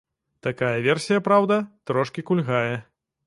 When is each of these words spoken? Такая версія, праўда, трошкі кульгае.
Такая 0.45 0.71
версія, 0.87 1.23
праўда, 1.27 1.59
трошкі 1.91 2.25
кульгае. 2.31 2.75